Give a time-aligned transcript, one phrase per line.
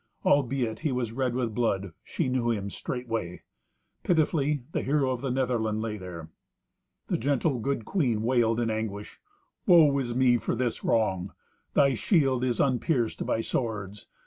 [0.25, 3.43] Albeit he was red with blood, she knew him straightway.
[4.01, 6.31] Pitifully the hero of the Netherland lay there.
[7.05, 9.19] The gentle, good queen wailed in anguish,
[9.67, 11.33] "Woe is me for this wrong!
[11.75, 14.07] Thy shield is unpierced by swords.